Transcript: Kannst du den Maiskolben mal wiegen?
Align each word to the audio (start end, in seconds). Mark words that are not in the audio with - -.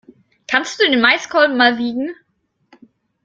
Kannst 0.47 0.81
du 0.81 0.89
den 0.89 0.99
Maiskolben 0.99 1.57
mal 1.57 1.77
wiegen? 1.77 2.09